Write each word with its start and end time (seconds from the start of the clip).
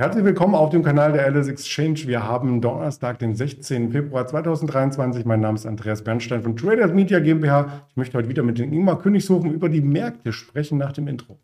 Herzlich 0.00 0.24
willkommen 0.24 0.54
auf 0.54 0.70
dem 0.70 0.82
Kanal 0.82 1.12
der 1.12 1.26
Alice 1.26 1.48
Exchange. 1.48 2.06
Wir 2.06 2.24
haben 2.24 2.62
Donnerstag, 2.62 3.18
den 3.18 3.34
16. 3.34 3.92
Februar 3.92 4.26
2023. 4.26 5.26
Mein 5.26 5.40
Name 5.40 5.56
ist 5.56 5.66
Andreas 5.66 6.02
Bernstein 6.02 6.42
von 6.42 6.56
Traders 6.56 6.94
Media 6.94 7.20
GmbH. 7.20 7.82
Ich 7.90 7.96
möchte 7.96 8.16
heute 8.16 8.30
wieder 8.30 8.42
mit 8.42 8.58
dem 8.58 8.72
Ingmar 8.72 8.98
Königshofen 8.98 9.52
über 9.52 9.68
die 9.68 9.82
Märkte 9.82 10.32
sprechen 10.32 10.78
nach 10.78 10.92
dem 10.92 11.06
Intro. 11.06 11.38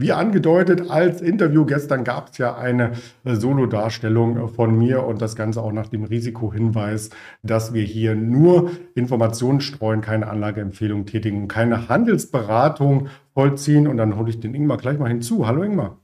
Wie 0.00 0.12
angedeutet, 0.12 0.90
als 0.90 1.20
Interview 1.20 1.64
gestern 1.64 2.04
gab 2.04 2.30
es 2.30 2.38
ja 2.38 2.56
eine 2.56 2.92
äh, 3.24 3.34
Solo-Darstellung 3.34 4.36
äh, 4.36 4.46
von 4.46 4.78
mir 4.78 5.02
und 5.04 5.20
das 5.20 5.34
Ganze 5.34 5.60
auch 5.60 5.72
nach 5.72 5.88
dem 5.88 6.04
Risikohinweis, 6.04 7.10
dass 7.42 7.74
wir 7.74 7.82
hier 7.82 8.14
nur 8.14 8.70
Informationen 8.94 9.60
streuen, 9.60 10.00
keine 10.00 10.28
Anlageempfehlung 10.28 11.04
tätigen, 11.04 11.48
keine 11.48 11.88
Handelsberatung 11.88 13.08
vollziehen. 13.34 13.88
Und 13.88 13.96
dann 13.96 14.16
hole 14.16 14.30
ich 14.30 14.38
den 14.38 14.54
Ingmar 14.54 14.76
gleich 14.76 15.00
mal 15.00 15.08
hinzu. 15.08 15.48
Hallo 15.48 15.64
Ingmar. 15.64 15.98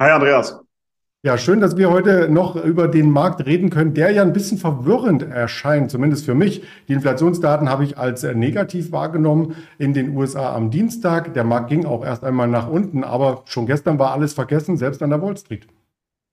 Hi 0.00 0.12
Andreas. 0.12 0.63
Ja, 1.24 1.38
schön, 1.38 1.62
dass 1.62 1.78
wir 1.78 1.90
heute 1.90 2.28
noch 2.28 2.54
über 2.54 2.86
den 2.86 3.10
Markt 3.10 3.46
reden 3.46 3.70
können, 3.70 3.94
der 3.94 4.10
ja 4.10 4.20
ein 4.20 4.34
bisschen 4.34 4.58
verwirrend 4.58 5.22
erscheint, 5.22 5.90
zumindest 5.90 6.26
für 6.26 6.34
mich. 6.34 6.64
Die 6.86 6.92
Inflationsdaten 6.92 7.70
habe 7.70 7.82
ich 7.82 7.96
als 7.96 8.24
äh, 8.24 8.34
negativ 8.34 8.92
wahrgenommen 8.92 9.56
in 9.78 9.94
den 9.94 10.14
USA 10.14 10.54
am 10.54 10.70
Dienstag. 10.70 11.32
Der 11.32 11.44
Markt 11.44 11.70
ging 11.70 11.86
auch 11.86 12.04
erst 12.04 12.24
einmal 12.24 12.46
nach 12.46 12.68
unten, 12.68 13.04
aber 13.04 13.42
schon 13.46 13.64
gestern 13.64 13.98
war 13.98 14.12
alles 14.12 14.34
vergessen, 14.34 14.76
selbst 14.76 15.02
an 15.02 15.08
der 15.08 15.22
Wall 15.22 15.34
Street. 15.38 15.66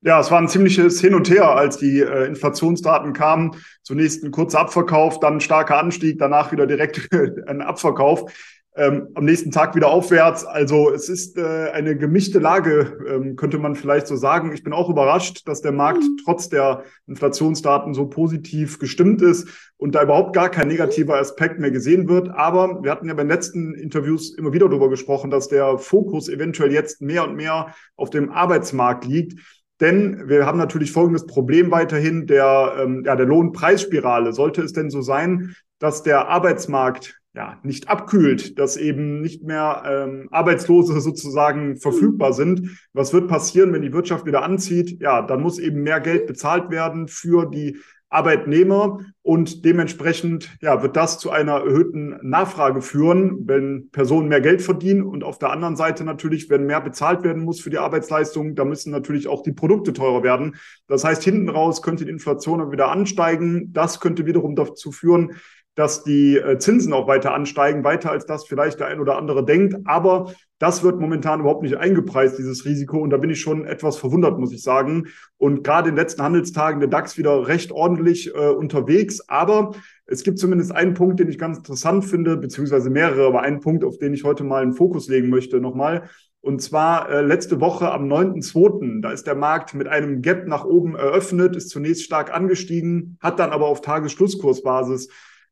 Ja, 0.02 0.20
es 0.20 0.30
war 0.30 0.42
ein 0.42 0.50
ziemliches 0.50 1.00
Hin 1.00 1.16
und 1.16 1.30
Her, 1.30 1.48
als 1.56 1.78
die 1.78 2.02
äh, 2.02 2.26
Inflationsdaten 2.26 3.14
kamen. 3.14 3.52
Zunächst 3.84 4.26
ein 4.26 4.32
kurzer 4.32 4.60
Abverkauf, 4.60 5.22
dann 5.22 5.36
ein 5.36 5.40
starker 5.40 5.78
Anstieg, 5.78 6.20
danach 6.20 6.52
wieder 6.52 6.68
direkt 6.68 7.08
ein 7.48 7.62
Abverkauf 7.62 8.30
ähm, 8.76 9.10
am 9.16 9.26
nächsten 9.26 9.52
Tag 9.52 9.76
wieder 9.76 9.90
aufwärts. 9.90 10.46
Also 10.46 10.92
es 10.92 11.10
ist 11.10 11.38
äh, 11.38 11.72
eine 11.72 11.98
gemischte 11.98 12.40
Lage, 12.40 12.98
ähm, 13.08 13.36
könnte 13.36 13.58
man 13.58 13.76
vielleicht 13.76 14.08
so 14.08 14.16
sagen. 14.16 14.54
Ich 14.54 14.64
bin 14.64 14.72
auch 14.72 14.90
überrascht, 14.90 15.48
dass 15.48 15.62
der 15.62 15.74
Markt 15.74 16.04
mhm. 16.04 16.18
trotz 16.24 16.48
der 16.48 16.84
Inflationsdaten 17.08 17.94
so 17.94 18.08
positiv 18.08 18.80
gestimmt 18.80 19.22
ist 19.22 19.50
und 19.76 19.94
da 19.94 20.04
überhaupt 20.04 20.34
gar 20.34 20.50
kein 20.50 20.70
negativer 20.70 21.20
Aspekt 21.20 21.60
mehr 21.60 21.72
gesehen 21.72 22.08
wird. 22.08 22.30
Aber 22.30 22.82
wir 22.82 22.92
hatten 22.92 23.08
ja 23.08 23.14
bei 23.14 23.24
den 23.24 23.30
letzten 23.30 23.74
Interviews 23.74 24.38
immer 24.38 24.54
wieder 24.54 24.70
darüber 24.70 24.90
gesprochen, 24.90 25.32
dass 25.32 25.50
der 25.50 25.78
Fokus 25.78 26.30
eventuell 26.30 26.72
jetzt 26.72 27.02
mehr 27.02 27.26
und 27.26 27.36
mehr 27.36 27.76
auf 27.98 28.10
dem 28.10 28.32
Arbeitsmarkt 28.32 29.06
liegt. 29.06 29.40
Denn 29.82 30.30
wir 30.30 30.46
haben 30.46 30.60
natürlich 30.60 30.92
folgendes 30.92 31.26
Problem 31.26 31.72
weiterhin 31.72 32.28
der, 32.28 32.76
ähm, 32.80 33.04
ja, 33.06 33.16
der 33.18 33.26
Lohnpreisspirale. 33.26 34.32
Sollte 34.32 34.62
es 34.62 34.72
denn 34.72 34.92
so 34.92 35.02
sein, 35.02 35.56
dass 35.80 36.04
der 36.04 36.30
Arbeitsmarkt 36.30 37.21
ja, 37.34 37.60
nicht 37.64 37.88
abkühlt, 37.88 38.60
dass 38.60 38.76
eben 38.76 39.22
nicht 39.22 39.44
mehr 39.44 39.84
ähm, 39.86 40.28
Arbeitslose 40.32 41.00
sozusagen 41.00 41.78
verfügbar 41.78 42.34
sind. 42.34 42.78
Was 42.94 43.14
wird 43.14 43.30
passieren, 43.30 43.72
wenn 43.72 43.82
die 43.82 43.94
Wirtschaft 43.94 44.26
wieder 44.26 44.44
anzieht? 44.44 45.02
Ja, 45.02 45.22
dann 45.22 45.42
muss 45.42 45.58
eben 45.58 45.82
mehr 45.84 46.02
Geld 46.02 46.28
bezahlt 46.28 46.70
werden 46.72 47.08
für 47.08 47.50
die 47.50 47.78
Arbeitnehmer 48.12 49.00
und 49.22 49.64
dementsprechend 49.64 50.50
ja, 50.62 50.84
wird 50.84 50.98
das 50.98 51.18
zu 51.18 51.32
einer 51.32 51.62
erhöhten 51.62 52.20
Nachfrage 52.22 52.82
führen, 52.82 53.48
wenn 53.48 53.90
Personen 53.92 54.28
mehr 54.28 54.42
Geld 54.42 54.62
verdienen 54.62 55.04
und 55.04 55.24
auf 55.24 55.40
der 55.40 55.52
anderen 55.52 55.78
Seite 55.78 56.04
natürlich, 56.04 56.50
wenn 56.50 56.66
mehr 56.66 56.82
bezahlt 56.82 57.24
werden 57.24 57.46
muss 57.46 57.62
für 57.62 57.70
die 57.70 57.78
Arbeitsleistung, 57.78 58.56
da 58.56 58.66
müssen 58.66 58.92
natürlich 58.92 59.30
auch 59.30 59.44
die 59.44 59.54
Produkte 59.54 59.94
teurer 59.94 60.24
werden. 60.24 60.58
Das 60.88 61.06
heißt, 61.06 61.24
hinten 61.24 61.48
raus 61.48 61.82
könnte 61.82 62.04
die 62.04 62.12
Inflation 62.12 62.70
wieder 62.74 62.92
ansteigen. 62.92 63.72
Das 63.72 64.02
könnte 64.02 64.26
wiederum 64.26 64.58
dazu 64.58 64.92
führen, 64.92 65.38
dass 65.76 66.04
die 66.04 66.38
äh, 66.38 66.58
Zinsen 66.58 66.92
auch 66.94 67.08
weiter 67.08 67.34
ansteigen, 67.34 67.84
weiter 67.84 68.12
als 68.12 68.26
das 68.26 68.46
vielleicht 68.46 68.80
der 68.80 68.88
ein 68.88 69.00
oder 69.00 69.18
andere 69.18 69.46
denkt. 69.46 69.76
Aber 69.86 70.34
das 70.60 70.84
wird 70.84 71.00
momentan 71.00 71.40
überhaupt 71.40 71.64
nicht 71.64 71.78
eingepreist, 71.78 72.38
dieses 72.38 72.66
Risiko. 72.66 73.00
Und 73.00 73.10
da 73.10 73.18
bin 73.18 73.30
ich 73.30 73.40
schon 73.40 73.66
etwas 73.66 73.98
verwundert, 73.98 74.38
muss 74.38 74.52
ich 74.52 74.62
sagen. 74.62 75.08
Und 75.38 75.64
gerade 75.64 75.90
in 75.90 75.96
den 75.96 76.04
letzten 76.04 76.22
Handelstagen 76.22 76.82
der 76.82 76.90
DAX 76.90 77.18
wieder 77.18 77.48
recht 77.48 77.72
ordentlich 77.72 78.34
äh, 78.36 78.50
unterwegs. 78.50 79.28
Aber 79.30 79.72
es 80.06 80.24
gibt 80.24 80.40
zumindest 80.40 80.74
einen 80.74 80.94
Punkt, 80.94 81.20
den 81.20 81.30
ich 81.30 81.40
ganz 81.40 81.58
interessant 81.58 82.04
finde, 82.06 82.36
beziehungsweise 82.36 82.90
mehrere, 82.90 83.26
aber 83.26 83.42
einen 83.42 83.62
Punkt, 83.62 83.86
auf 83.86 83.98
den 83.98 84.14
ich 84.14 84.26
heute 84.26 84.44
mal 84.44 84.62
einen 84.62 84.74
Fokus 84.74 85.08
legen 85.08 85.30
möchte 85.30 85.62
nochmal. 85.62 86.10
Und 86.42 86.62
zwar 86.62 87.10
äh, 87.10 87.22
letzte 87.22 87.62
Woche 87.62 87.92
am 87.92 88.12
9.2. 88.12 89.02
Da 89.02 89.12
ist 89.12 89.26
der 89.26 89.36
Markt 89.36 89.74
mit 89.74 89.88
einem 89.88 90.22
Gap 90.22 90.48
nach 90.48 90.66
oben 90.66 90.96
eröffnet, 90.96 91.56
ist 91.56 91.70
zunächst 91.70 92.04
stark 92.04 92.34
angestiegen, 92.34 93.18
hat 93.22 93.40
dann 93.40 93.52
aber 93.52 93.68
auf 93.68 93.82
Tagesschlusskursbasis 93.82 95.08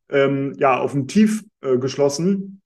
ähm, 0.09 0.53
ja, 0.57 0.79
auf 0.79 0.91
dem 0.91 1.07
Tief 1.07 1.43
äh, 1.61 1.77
geschlossen. 1.77 2.61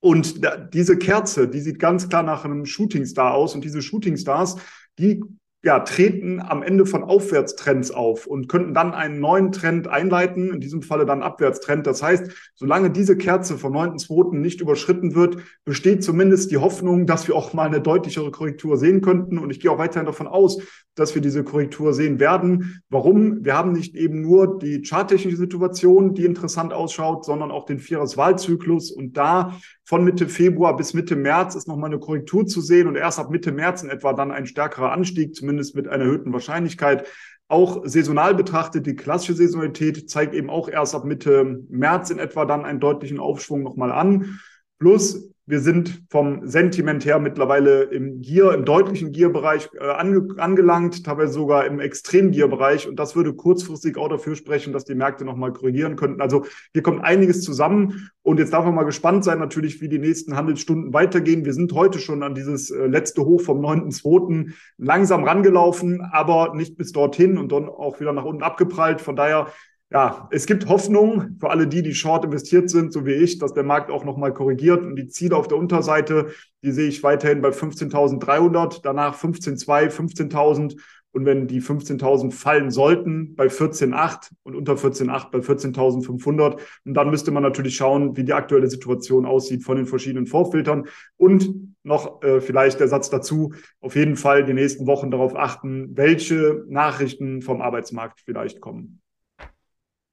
Und 0.00 0.44
da, 0.44 0.56
diese 0.56 0.96
Kerze, 0.96 1.48
die 1.48 1.60
sieht 1.60 1.78
ganz 1.78 2.08
klar 2.08 2.22
nach 2.22 2.44
einem 2.44 2.64
Shootingstar 2.64 3.34
aus. 3.34 3.54
Und 3.54 3.64
diese 3.64 3.82
Shootingstars, 3.82 4.56
die 4.98 5.22
ja, 5.62 5.80
treten 5.80 6.40
am 6.40 6.62
Ende 6.62 6.86
von 6.86 7.04
Aufwärtstrends 7.04 7.90
auf 7.90 8.26
und 8.26 8.48
könnten 8.48 8.72
dann 8.72 8.94
einen 8.94 9.20
neuen 9.20 9.52
Trend 9.52 9.88
einleiten, 9.88 10.54
in 10.54 10.60
diesem 10.60 10.80
Falle 10.80 11.04
dann 11.04 11.22
Abwärtstrend. 11.22 11.86
Das 11.86 12.02
heißt, 12.02 12.52
solange 12.54 12.90
diese 12.90 13.16
Kerze 13.16 13.58
vom 13.58 13.74
9.2. 13.74 14.36
nicht 14.36 14.62
überschritten 14.62 15.14
wird, 15.14 15.36
besteht 15.66 16.02
zumindest 16.02 16.50
die 16.50 16.56
Hoffnung, 16.56 17.06
dass 17.06 17.28
wir 17.28 17.36
auch 17.36 17.52
mal 17.52 17.66
eine 17.66 17.82
deutlichere 17.82 18.30
Korrektur 18.30 18.78
sehen 18.78 19.02
könnten. 19.02 19.38
Und 19.38 19.50
ich 19.50 19.60
gehe 19.60 19.70
auch 19.70 19.78
weiterhin 19.78 20.06
davon 20.06 20.26
aus, 20.26 20.62
dass 20.94 21.14
wir 21.14 21.20
diese 21.22 21.44
Korrektur 21.44 21.92
sehen 21.92 22.20
werden. 22.20 22.82
Warum? 22.88 23.44
Wir 23.44 23.54
haben 23.54 23.72
nicht 23.72 23.94
eben 23.96 24.22
nur 24.22 24.58
die 24.58 24.82
charttechnische 24.82 25.36
Situation, 25.36 26.14
die 26.14 26.24
interessant 26.24 26.72
ausschaut, 26.72 27.24
sondern 27.24 27.50
auch 27.50 27.66
den 27.66 27.78
Vieres-Wahlzyklus. 27.78 28.90
Und 28.90 29.16
da 29.16 29.58
von 29.90 30.04
Mitte 30.04 30.28
Februar 30.28 30.76
bis 30.76 30.94
Mitte 30.94 31.16
März 31.16 31.56
ist 31.56 31.66
nochmal 31.66 31.90
eine 31.90 31.98
Korrektur 31.98 32.46
zu 32.46 32.60
sehen 32.60 32.86
und 32.86 32.94
erst 32.94 33.18
ab 33.18 33.28
Mitte 33.28 33.50
März 33.50 33.82
in 33.82 33.90
etwa 33.90 34.12
dann 34.12 34.30
ein 34.30 34.46
stärkerer 34.46 34.92
Anstieg, 34.92 35.34
zumindest 35.34 35.74
mit 35.74 35.88
einer 35.88 36.04
erhöhten 36.04 36.32
Wahrscheinlichkeit. 36.32 37.08
Auch 37.48 37.82
saisonal 37.84 38.36
betrachtet, 38.36 38.86
die 38.86 38.94
klassische 38.94 39.34
Saisonalität 39.34 40.08
zeigt 40.08 40.32
eben 40.32 40.48
auch 40.48 40.68
erst 40.68 40.94
ab 40.94 41.04
Mitte 41.04 41.64
März 41.68 42.10
in 42.10 42.20
etwa 42.20 42.44
dann 42.44 42.64
einen 42.64 42.78
deutlichen 42.78 43.18
Aufschwung 43.18 43.64
nochmal 43.64 43.90
an. 43.90 44.38
Plus 44.78 45.28
wir 45.50 45.60
sind 45.60 46.02
vom 46.08 46.46
Sentiment 46.46 47.04
her 47.04 47.18
mittlerweile 47.18 47.82
im 47.82 48.20
Gier, 48.20 48.52
im 48.52 48.64
deutlichen 48.64 49.10
Gier-Bereich 49.10 49.68
äh, 49.78 49.84
ange 49.84 50.28
angelangt, 50.38 51.04
teilweise 51.04 51.32
sogar 51.32 51.66
im 51.66 51.80
extremen 51.80 52.30
Gier-Bereich. 52.30 52.88
Und 52.88 52.96
das 53.00 53.16
würde 53.16 53.34
kurzfristig 53.34 53.96
auch 53.96 54.08
dafür 54.08 54.36
sprechen, 54.36 54.72
dass 54.72 54.84
die 54.84 54.94
Märkte 54.94 55.24
nochmal 55.24 55.52
korrigieren 55.52 55.96
könnten. 55.96 56.20
Also 56.20 56.44
hier 56.72 56.82
kommt 56.82 57.02
einiges 57.02 57.42
zusammen. 57.42 58.10
Und 58.22 58.38
jetzt 58.38 58.52
darf 58.52 58.64
man 58.64 58.74
mal 58.74 58.84
gespannt 58.84 59.24
sein, 59.24 59.38
natürlich, 59.38 59.80
wie 59.80 59.88
die 59.88 59.98
nächsten 59.98 60.36
Handelsstunden 60.36 60.92
weitergehen. 60.92 61.44
Wir 61.44 61.54
sind 61.54 61.72
heute 61.72 61.98
schon 61.98 62.22
an 62.22 62.34
dieses 62.34 62.70
äh, 62.70 62.86
letzte 62.86 63.24
Hoch 63.24 63.40
vom 63.40 63.60
9.2. 63.60 64.52
langsam 64.78 65.24
rangelaufen, 65.24 66.00
aber 66.12 66.54
nicht 66.54 66.76
bis 66.76 66.92
dorthin 66.92 67.38
und 67.38 67.50
dann 67.50 67.68
auch 67.68 67.98
wieder 67.98 68.12
nach 68.12 68.24
unten 68.24 68.42
abgeprallt. 68.42 69.00
Von 69.00 69.16
daher 69.16 69.48
ja, 69.92 70.28
es 70.30 70.46
gibt 70.46 70.68
Hoffnung 70.68 71.36
für 71.40 71.50
alle 71.50 71.66
die, 71.66 71.82
die 71.82 71.94
short 71.94 72.24
investiert 72.24 72.70
sind, 72.70 72.92
so 72.92 73.06
wie 73.06 73.12
ich, 73.12 73.38
dass 73.38 73.54
der 73.54 73.64
Markt 73.64 73.90
auch 73.90 74.04
nochmal 74.04 74.32
korrigiert. 74.32 74.84
Und 74.84 74.94
die 74.94 75.08
Ziele 75.08 75.36
auf 75.36 75.48
der 75.48 75.58
Unterseite, 75.58 76.28
die 76.62 76.70
sehe 76.70 76.88
ich 76.88 77.02
weiterhin 77.02 77.42
bei 77.42 77.48
15.300, 77.48 78.80
danach 78.84 79.18
15.2, 79.18 79.90
15.000. 79.90 80.80
Und 81.12 81.26
wenn 81.26 81.48
die 81.48 81.60
15.000 81.60 82.30
fallen 82.30 82.70
sollten, 82.70 83.34
bei 83.34 83.46
14.8 83.48 84.30
und 84.44 84.54
unter 84.54 84.74
14.8 84.74 85.32
bei 85.32 85.38
14.500. 85.38 86.60
Und 86.84 86.94
dann 86.94 87.10
müsste 87.10 87.32
man 87.32 87.42
natürlich 87.42 87.74
schauen, 87.74 88.16
wie 88.16 88.22
die 88.22 88.32
aktuelle 88.32 88.70
Situation 88.70 89.26
aussieht 89.26 89.64
von 89.64 89.76
den 89.76 89.86
verschiedenen 89.86 90.28
Vorfiltern. 90.28 90.86
Und 91.16 91.52
noch 91.82 92.22
äh, 92.22 92.40
vielleicht 92.40 92.78
der 92.78 92.86
Satz 92.86 93.10
dazu, 93.10 93.54
auf 93.80 93.96
jeden 93.96 94.14
Fall 94.14 94.44
die 94.44 94.54
nächsten 94.54 94.86
Wochen 94.86 95.10
darauf 95.10 95.34
achten, 95.34 95.96
welche 95.96 96.64
Nachrichten 96.68 97.42
vom 97.42 97.60
Arbeitsmarkt 97.60 98.20
vielleicht 98.20 98.60
kommen. 98.60 99.00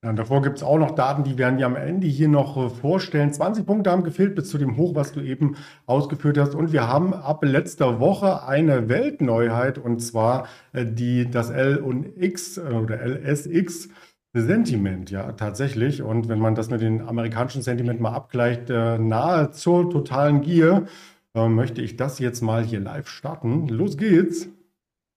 Ja, 0.03 0.13
davor 0.13 0.43
gibt 0.43 0.57
es 0.57 0.63
auch 0.63 0.77
noch 0.77 0.91
Daten, 0.91 1.23
die 1.23 1.39
werden 1.39 1.57
wir 1.57 1.65
am 1.65 1.75
Ende 1.75 2.05
hier 2.05 2.27
noch 2.27 2.55
äh, 2.55 2.69
vorstellen. 2.69 3.33
20 3.33 3.65
Punkte 3.65 3.89
haben 3.89 4.03
gefehlt 4.03 4.35
bis 4.35 4.47
zu 4.49 4.59
dem 4.59 4.77
Hoch, 4.77 4.93
was 4.93 5.11
du 5.11 5.21
eben 5.21 5.55
ausgeführt 5.87 6.37
hast. 6.37 6.53
Und 6.53 6.71
wir 6.71 6.87
haben 6.87 7.15
ab 7.15 7.43
letzter 7.43 7.99
Woche 7.99 8.43
eine 8.43 8.89
Weltneuheit 8.89 9.79
und 9.79 9.99
zwar 9.99 10.47
äh, 10.71 10.85
die, 10.85 11.29
das 11.29 11.49
L 11.49 11.77
und 11.77 12.05
X 12.15 12.57
äh, 12.57 12.61
oder 12.61 12.99
LSX. 13.03 13.89
Sentiment, 14.33 15.09
ja, 15.09 15.31
tatsächlich. 15.31 16.03
Und 16.03 16.29
wenn 16.29 16.37
man 16.37 16.53
das 16.53 16.69
mit 16.69 16.81
dem 16.81 17.07
amerikanischen 17.07 17.63
Sentiment 17.63 17.99
mal 17.99 18.13
abgleicht, 18.13 18.69
nahe 18.69 19.49
zur 19.49 19.89
totalen 19.89 20.41
Gier, 20.41 20.85
möchte 21.33 21.81
ich 21.81 21.95
das 21.95 22.19
jetzt 22.19 22.41
mal 22.41 22.63
hier 22.63 22.79
live 22.79 23.07
starten. 23.07 23.67
Los 23.67 23.97
geht's. 23.97 24.47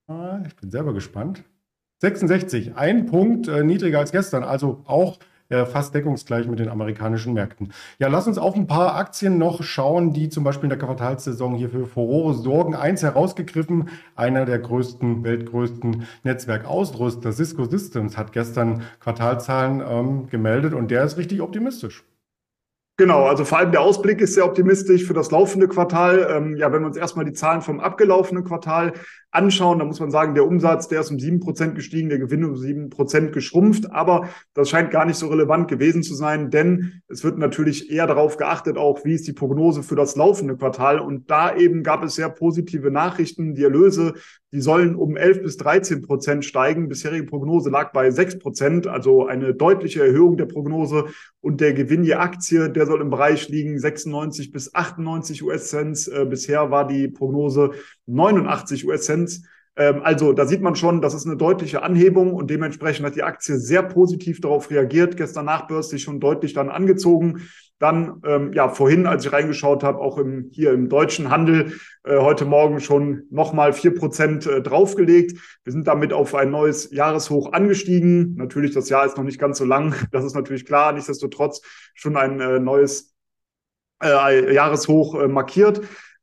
Ah, 0.07 0.41
ich 0.47 0.57
bin 0.57 0.71
selber 0.71 0.95
gespannt. 0.95 1.45
66, 2.01 2.77
ein 2.77 3.07
Punkt 3.07 3.47
äh, 3.47 3.63
niedriger 3.63 3.99
als 3.99 4.11
gestern, 4.11 4.43
also 4.43 4.83
auch 4.87 5.19
äh, 5.51 5.67
fast 5.67 5.95
deckungsgleich 5.95 6.47
mit 6.47 6.59
den 6.59 6.71
amerikanischen 6.71 7.35
Märkten. 7.35 7.73
Ja, 7.99 8.09
lass 8.09 8.27
uns 8.27 8.39
auf 8.39 8.57
ein 8.57 8.67
paar 8.67 8.95
Aktien 8.95 9.37
noch 9.37 9.63
schauen, 9.63 10.15
die 10.15 10.31
zum 10.31 10.43
Beispiel 10.43 10.65
in 10.65 10.71
der 10.71 10.79
Quartalssaison 10.79 11.57
hier 11.57 11.69
für 11.69 11.87
Furore 11.87 12.35
sorgen. 12.35 12.75
Eins 12.75 13.03
herausgegriffen, 13.03 13.91
einer 14.17 14.47
der 14.47 14.61
größten, 14.61 15.25
weltgrößten 15.25 16.07
Netzwerkausrüster, 16.23 17.33
Cisco 17.33 17.67
Systems, 17.67 18.17
hat 18.17 18.33
gestern 18.33 18.83
Quartalzahlen 19.01 19.83
ähm, 19.87 20.29
gemeldet 20.29 20.73
und 20.73 20.91
der 20.91 21.05
ist 21.05 21.19
richtig 21.19 21.43
optimistisch. 21.43 22.05
Genau, 23.01 23.25
also 23.25 23.47
vor 23.47 23.57
allem 23.57 23.73
der 23.73 23.81
Ausblick 23.81 24.21
ist 24.21 24.35
sehr 24.35 24.45
optimistisch 24.45 25.07
für 25.07 25.15
das 25.15 25.31
laufende 25.31 25.69
Quartal. 25.69 26.29
Ähm, 26.31 26.57
ja, 26.57 26.71
wenn 26.71 26.83
wir 26.83 26.87
uns 26.87 26.99
erstmal 26.99 27.25
die 27.25 27.33
Zahlen 27.33 27.63
vom 27.63 27.81
abgelaufenen 27.81 28.45
Quartal 28.45 28.93
anschauen, 29.33 29.79
dann 29.79 29.89
muss 29.89 30.01
man 30.01 30.11
sagen, 30.11 30.35
der 30.35 30.47
Umsatz, 30.47 30.89
der 30.89 31.01
ist 31.01 31.11
um 31.11 31.19
sieben 31.19 31.41
Prozent 31.41 31.75
gestiegen, 31.75 32.09
der 32.09 32.19
Gewinn 32.19 32.45
um 32.45 32.57
sieben 32.57 32.91
Prozent 32.91 33.33
geschrumpft. 33.33 33.93
Aber 33.93 34.29
das 34.55 34.69
scheint 34.69 34.91
gar 34.91 35.05
nicht 35.05 35.17
so 35.17 35.29
relevant 35.29 35.69
gewesen 35.69 36.03
zu 36.03 36.15
sein, 36.15 36.51
denn 36.51 37.03
es 37.07 37.23
wird 37.23 37.39
natürlich 37.39 37.91
eher 37.91 38.07
darauf 38.07 38.37
geachtet, 38.37 38.77
auch 38.77 39.05
wie 39.05 39.15
ist 39.15 39.29
die 39.29 39.33
Prognose 39.33 39.83
für 39.83 39.95
das 39.95 40.17
laufende 40.17 40.57
Quartal. 40.57 40.99
Und 40.99 41.31
da 41.31 41.55
eben 41.55 41.83
gab 41.83 42.03
es 42.03 42.15
sehr 42.15 42.29
positive 42.29 42.91
Nachrichten. 42.91 43.55
Die 43.55 43.63
Erlöse, 43.63 44.15
die 44.53 44.61
sollen 44.61 44.97
um 44.97 45.17
11 45.17 45.43
bis 45.43 45.57
13 45.59 46.03
Prozent 46.03 46.45
steigen. 46.45 46.89
Bisherige 46.89 47.25
Prognose 47.25 47.71
lag 47.71 47.93
bei 47.93 48.11
6 48.11 48.41
Prozent, 48.41 48.87
also 48.89 49.27
eine 49.27 49.55
deutliche 49.55 50.05
Erhöhung 50.05 50.37
der 50.37 50.47
Prognose. 50.47 51.05
Und 51.41 51.61
der 51.61 51.73
Gewinn 51.73 52.03
je 52.03 52.15
Aktie, 52.15 52.69
der 52.69 52.87
soll 52.87 53.01
im 53.01 53.11
Bereich 53.11 53.49
liegen 53.49 53.79
96 53.79 54.51
bis 54.51 54.75
98 54.75 55.43
US-Cent. 55.45 56.11
Äh, 56.13 56.25
bisher 56.25 56.71
war 56.71 56.87
die 56.87 57.09
Prognose 57.09 57.71
89 58.07 58.87
US-Cent. 58.87 59.20
Ähm, 59.77 60.03
also 60.03 60.33
da 60.33 60.47
sieht 60.47 60.61
man 60.61 60.77
schon, 60.77 61.01
das 61.01 61.15
ist 61.15 61.27
eine 61.27 61.37
deutliche 61.37 61.83
Anhebung 61.83 62.35
und 62.35 62.51
dementsprechend 62.51 63.07
hat 63.07 63.17
die 63.17 63.23
Aktie 63.23 63.57
sehr 63.57 63.83
positiv 63.83 64.41
darauf 64.41 64.71
reagiert. 64.71 65.17
Gestern 65.17 65.47
nachbörslich 65.47 66.03
schon 66.03 66.21
deutlich 66.21 66.53
dann 66.53 66.69
angezogen. 66.69 67.49
Dann, 67.79 68.21
ähm, 68.27 68.53
ja, 68.53 68.69
vorhin, 68.69 69.07
als 69.07 69.25
ich 69.25 69.33
reingeschaut 69.33 69.83
habe, 69.83 70.01
auch 70.01 70.19
im, 70.19 70.51
hier 70.53 70.73
im 70.73 70.91
deutschen 70.91 71.31
Handel, 71.31 71.73
äh, 72.05 72.19
heute 72.19 72.45
Morgen 72.45 72.81
schon 72.81 73.23
nochmal 73.31 73.73
vier 73.73 73.95
Prozent 73.95 74.47
äh, 74.47 74.61
draufgelegt. 74.61 75.39
Wir 75.65 75.73
sind 75.73 75.87
damit 75.87 76.13
auf 76.13 76.35
ein 76.35 76.51
neues 76.51 76.91
Jahreshoch 76.91 77.55
angestiegen. 77.55 78.35
Natürlich, 78.37 78.75
das 78.75 78.91
Jahr 78.91 79.07
ist 79.07 79.17
noch 79.17 79.25
nicht 79.25 79.41
ganz 79.41 79.57
so 79.57 79.65
lang. 79.65 79.95
Das 80.13 80.25
ist 80.25 80.35
natürlich 80.35 80.67
klar. 80.67 80.93
Nichtsdestotrotz 80.93 81.63
schon 81.95 82.19
ein 82.19 82.39
äh, 82.41 82.59
neues 82.59 83.15
äh, 84.03 84.53
Jahreshoch 84.53 85.15
äh, 85.15 85.29
markiert. 85.29 85.81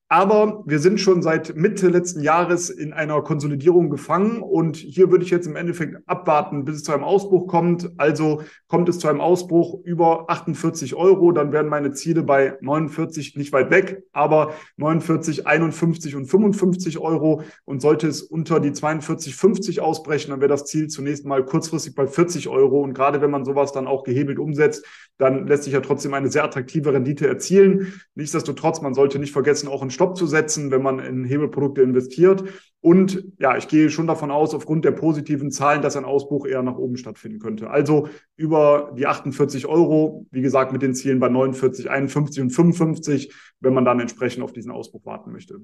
Aber 0.09 0.63
wir 0.65 0.80
sind 0.80 1.01
schon 1.01 1.21
seit 1.21 1.57
Mitte 1.57 1.89
letzten 1.89 2.21
Jahres 2.21 2.69
in 2.69 2.94
einer 2.94 3.21
Konsolidierung 3.24 3.89
gefangen 3.89 4.42
und 4.42 4.77
hier 4.77 5.12
würde 5.12 5.25
ich 5.25 5.31
jetzt 5.31 5.48
im 5.48 5.57
Endeffekt 5.57 5.98
abwarten, 6.06 6.63
bis 6.63 6.77
es 6.77 6.83
zu 6.83 6.94
einem 6.94 7.04
Ausbruch 7.04 7.48
kommt. 7.48 7.92
Also 7.98 8.42
kommt 8.69 8.88
es 8.88 9.00
zu 9.00 9.09
einem 9.09 9.19
Ausbruch 9.19 9.83
über 9.83 10.30
48 10.30 10.95
Euro, 10.95 11.33
dann 11.33 11.51
wären 11.51 11.68
meine 11.68 11.92
Ziele 11.92 12.24
bei 12.24 12.57
49 12.62 13.36
nicht 13.36 13.51
weit 13.51 13.69
weg, 13.69 14.04
aber 14.13 14.54
49, 14.77 15.45
51 15.45 16.15
und 16.15 16.25
55 16.25 17.00
Euro. 17.00 17.44
Und 17.65 17.81
sollte 17.81 18.07
es 18.07 18.21
unter 18.21 18.62
die 18.62 18.71
42,50 18.71 19.81
ausbrechen, 19.81 20.31
dann 20.31 20.39
wäre 20.39 20.48
das 20.48 20.63
Ziel 20.63 20.88
zunächst 20.88 21.25
mal 21.25 21.44
kurzfristig 21.44 21.95
bei 21.95 22.07
40 22.07 22.48
Euro. 22.48 22.80
Und 22.80 22.94
gerade 22.94 23.19
wenn 23.19 23.31
man 23.31 23.44
sowas 23.44 23.74
dann 23.74 23.88
auch 23.88 24.06
gehebelt 24.06 24.39
umsetzt, 24.39 24.86
dann 25.18 25.48
lässt 25.48 25.63
sich 25.63 25.74
ja 25.74 25.81
trotzdem 25.81 26.13
eine 26.13 26.30
sehr 26.30 26.45
attraktive 26.45 26.94
Rendite 26.94 27.27
erzielen. 27.27 27.94
Nichtsdestotrotz, 28.15 28.81
man 28.81 28.94
sollte 28.94 29.19
nicht 29.19 29.33
vergessen, 29.33 29.68
auch 29.68 29.81
einen 29.81 29.92
Stopp 29.98 30.16
zu 30.16 30.28
setzen, 30.28 30.70
wenn 30.70 30.84
man 30.84 31.00
in 31.00 31.26
Hebelprodukte 31.26 31.82
investiert. 31.82 32.44
Und 32.82 33.26
ja, 33.40 33.58
ich 33.58 33.68
gehe 33.68 33.90
schon 33.90 34.06
davon 34.06 34.30
aus, 34.30 34.54
aufgrund 34.54 34.86
der 34.86 34.92
positiven 34.92 35.50
Zahlen, 35.50 35.82
dass 35.82 35.98
ein 35.98 36.06
Ausbruch 36.06 36.46
eher 36.46 36.62
nach 36.62 36.78
oben 36.78 36.98
stattfinden 36.98 37.40
könnte. 37.40 37.72
Also 37.72 38.10
über 38.36 38.94
die 38.96 39.08
48 39.08 39.66
Euro, 39.66 40.28
wie 40.30 40.42
gesagt, 40.42 40.72
mit 40.72 40.84
den 40.84 40.94
Zielen 40.94 41.20
bei 41.20 41.30
49, 41.30 41.90
51 41.90 42.44
und 42.44 42.50
55, 42.52 43.34
wenn 43.60 43.74
man 43.74 43.86
dann 43.86 44.00
entsprechend 44.00 44.44
auf 44.44 44.54
diesen 44.54 44.70
Ausbruch 44.70 45.04
warten 45.08 45.32
möchte. 45.32 45.60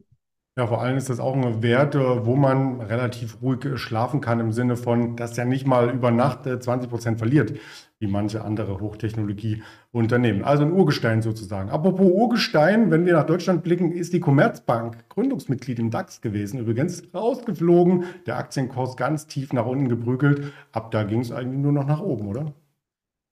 Ja, 0.56 0.68
vor 0.68 0.84
allem 0.84 0.98
ist 0.98 1.10
das 1.10 1.20
auch 1.20 1.36
ein 1.36 1.64
Wert, 1.64 1.96
wo 1.96 2.36
man 2.36 2.80
relativ 2.80 3.42
ruhig 3.42 3.66
schlafen 3.80 4.22
kann, 4.22 4.40
im 4.40 4.52
Sinne 4.52 4.78
von, 4.78 5.16
dass 5.16 5.36
ja 5.36 5.46
nicht 5.46 5.66
mal 5.66 5.90
über 5.90 6.12
Nacht 6.12 6.44
20 6.44 6.92
Prozent 6.92 7.18
verliert, 7.18 7.54
wie 7.98 8.06
manche 8.06 8.44
andere 8.44 8.80
Hochtechnologieunternehmen. 8.80 10.44
Also 10.44 10.64
ein 10.64 10.72
Urgestein 10.72 11.24
sozusagen. 11.24 11.72
Apropos 11.72 12.06
Urgestein, 12.06 12.92
wenn 12.92 13.04
wir 13.08 13.14
nach 13.14 13.26
Deutschland 13.26 13.64
blicken, 13.64 13.92
ist 13.92 14.14
die 14.14 14.20
Commerzbank 14.20 15.10
Gründungsmitglied 15.10 15.80
im 15.80 15.90
DAX 15.90 16.22
gewesen. 16.22 16.60
Übrigens 16.60 17.02
rausgeflogen, 17.16 18.04
der 18.28 18.38
Aktienkurs 18.38 18.96
ganz 18.96 19.26
tief 19.26 19.54
nach 19.54 19.66
unten 19.66 19.90
gebrückelt. 19.90 20.54
Ab 20.72 20.92
da 20.92 21.02
ging 21.02 21.22
es 21.22 21.32
eigentlich 21.32 21.62
nur 21.64 21.72
noch 21.72 21.88
nach 21.88 22.00
oben, 22.00 22.28
oder? 22.28 22.54